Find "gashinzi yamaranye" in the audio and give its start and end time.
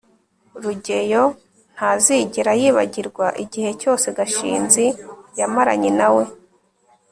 4.17-5.89